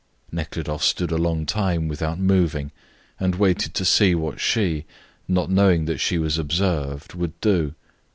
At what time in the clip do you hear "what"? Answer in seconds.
4.15-4.39